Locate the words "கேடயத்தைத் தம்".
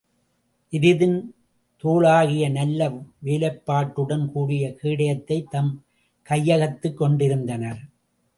4.83-5.83